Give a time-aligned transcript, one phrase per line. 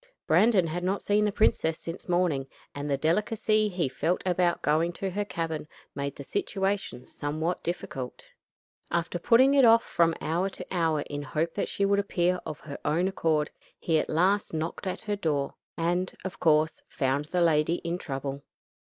[0.25, 4.91] Brandon had not seen the princess since morning, and the delicacy he felt about going
[4.93, 8.31] to her cabin made the situation somewhat difficult.
[8.89, 12.61] After putting it off from hour to hour in hope that she would appear of
[12.61, 17.41] her own accord, he at last knocked at her door, and, of course, found the
[17.41, 18.41] lady in trouble.